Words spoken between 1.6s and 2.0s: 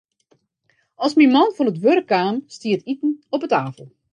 it